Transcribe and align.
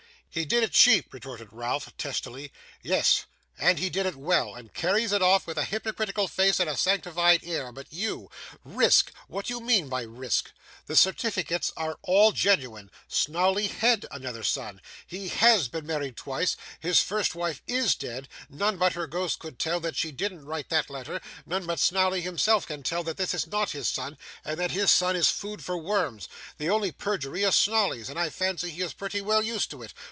'He 0.33 0.45
did 0.45 0.63
it 0.63 0.71
cheap!' 0.71 1.13
retorted 1.13 1.49
Ralph, 1.51 1.91
testily; 1.97 2.53
'yes, 2.81 3.25
and 3.57 3.77
he 3.79 3.89
did 3.89 4.05
it 4.05 4.15
well, 4.15 4.55
and 4.55 4.73
carries 4.73 5.11
it 5.11 5.21
off 5.21 5.45
with 5.45 5.57
a 5.57 5.65
hypocritical 5.65 6.29
face 6.29 6.57
and 6.61 6.69
a 6.69 6.77
sanctified 6.77 7.41
air, 7.43 7.73
but 7.73 7.91
you! 7.91 8.31
Risk! 8.63 9.11
What 9.27 9.47
do 9.47 9.55
you 9.55 9.59
mean 9.59 9.89
by 9.89 10.03
risk? 10.03 10.53
The 10.85 10.95
certificates 10.95 11.73
are 11.75 11.97
all 12.03 12.31
genuine, 12.31 12.91
Snawley 13.09 13.67
HAD 13.67 14.05
another 14.09 14.41
son, 14.41 14.79
he 15.05 15.27
HAS 15.27 15.67
been 15.67 15.85
married 15.85 16.15
twice, 16.15 16.55
his 16.79 17.01
first 17.01 17.35
wife 17.35 17.61
IS 17.67 17.93
dead, 17.93 18.29
none 18.47 18.77
but 18.77 18.93
her 18.93 19.07
ghost 19.07 19.37
could 19.39 19.59
tell 19.59 19.81
that 19.81 19.97
she 19.97 20.13
didn't 20.13 20.45
write 20.45 20.69
that 20.69 20.89
letter, 20.89 21.19
none 21.45 21.65
but 21.65 21.77
Snawley 21.77 22.21
himself 22.21 22.65
can 22.65 22.83
tell 22.83 23.03
that 23.03 23.17
this 23.17 23.33
is 23.33 23.47
not 23.47 23.71
his 23.71 23.89
son, 23.89 24.17
and 24.45 24.57
that 24.61 24.71
his 24.71 24.91
son 24.91 25.17
is 25.17 25.27
food 25.27 25.61
for 25.61 25.77
worms! 25.77 26.29
The 26.57 26.69
only 26.69 26.93
perjury 26.93 27.43
is 27.43 27.55
Snawley's, 27.55 28.07
and 28.09 28.17
I 28.17 28.29
fancy 28.29 28.69
he 28.69 28.81
is 28.81 28.93
pretty 28.93 29.19
well 29.19 29.43
used 29.43 29.69
to 29.71 29.83
it. 29.83 29.93